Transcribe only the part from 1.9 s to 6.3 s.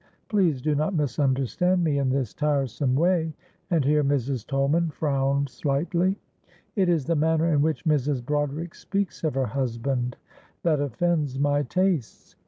in this tiresome way," and here Mrs. Tolman frowned slightly.